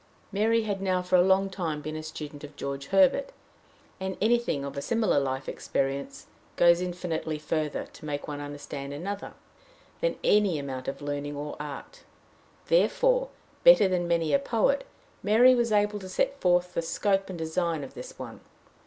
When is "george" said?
2.55-2.87